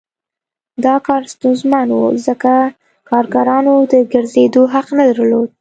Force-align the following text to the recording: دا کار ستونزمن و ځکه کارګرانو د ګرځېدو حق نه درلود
دا 0.85 0.95
کار 1.07 1.21
ستونزمن 1.33 1.87
و 1.97 2.01
ځکه 2.25 2.53
کارګرانو 3.09 3.73
د 3.91 3.93
ګرځېدو 4.13 4.61
حق 4.73 4.87
نه 4.97 5.03
درلود 5.09 5.49